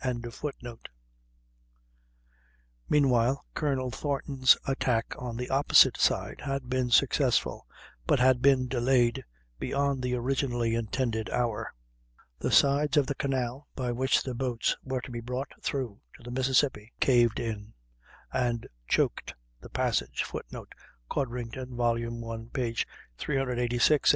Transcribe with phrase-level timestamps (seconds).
[2.89, 7.67] ]Meanwhile Colonel Thornton's attack on the opposite side had been successful,
[8.07, 9.23] but had been delayed
[9.59, 11.71] beyond the originally intended hour.
[12.39, 16.23] The sides of the canal by which the boats were to be brought through to
[16.23, 17.75] the Mississippi caved in,
[18.33, 20.73] and choked the passage, [Footnote:
[21.11, 22.73] Codrington, i,
[23.19, 24.09] 386.